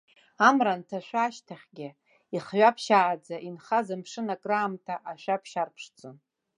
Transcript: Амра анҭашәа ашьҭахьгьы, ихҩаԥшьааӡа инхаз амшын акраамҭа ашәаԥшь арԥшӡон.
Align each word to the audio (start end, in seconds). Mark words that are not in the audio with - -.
Амра 0.47 0.71
анҭашәа 0.75 1.19
ашьҭахьгьы, 1.25 1.89
ихҩаԥшьааӡа 2.35 3.35
инхаз 3.47 3.87
амшын 3.95 4.27
акраамҭа 4.35 4.95
ашәаԥшь 5.11 5.55
арԥшӡон. 5.61 6.15